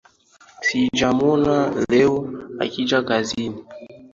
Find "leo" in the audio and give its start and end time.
1.91-2.15